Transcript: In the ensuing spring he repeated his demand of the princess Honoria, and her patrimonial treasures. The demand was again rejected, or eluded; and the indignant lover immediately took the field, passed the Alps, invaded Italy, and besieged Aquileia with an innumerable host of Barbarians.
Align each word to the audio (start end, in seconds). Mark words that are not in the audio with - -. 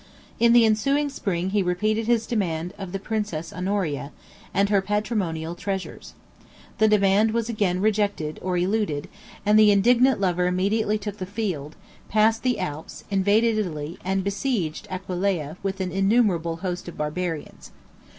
In 0.39 0.51
the 0.53 0.65
ensuing 0.65 1.09
spring 1.09 1.51
he 1.51 1.61
repeated 1.61 2.07
his 2.07 2.25
demand 2.25 2.73
of 2.79 2.91
the 2.91 2.97
princess 2.97 3.53
Honoria, 3.53 4.11
and 4.51 4.67
her 4.69 4.81
patrimonial 4.81 5.53
treasures. 5.53 6.15
The 6.79 6.87
demand 6.87 7.35
was 7.35 7.49
again 7.49 7.79
rejected, 7.81 8.39
or 8.41 8.57
eluded; 8.57 9.09
and 9.45 9.59
the 9.59 9.69
indignant 9.69 10.19
lover 10.19 10.47
immediately 10.47 10.97
took 10.97 11.19
the 11.19 11.27
field, 11.27 11.75
passed 12.09 12.41
the 12.41 12.57
Alps, 12.57 13.03
invaded 13.11 13.59
Italy, 13.59 13.99
and 14.03 14.23
besieged 14.23 14.87
Aquileia 14.89 15.57
with 15.61 15.79
an 15.79 15.91
innumerable 15.91 16.55
host 16.65 16.87
of 16.87 16.97
Barbarians. 16.97 17.69